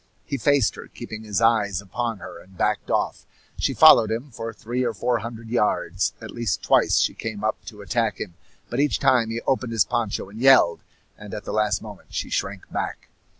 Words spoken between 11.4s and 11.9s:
the last